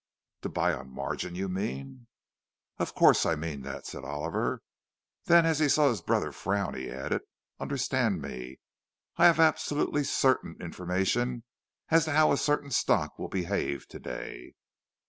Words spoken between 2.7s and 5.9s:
"Of course I mean that," said Oliver. Then, as he saw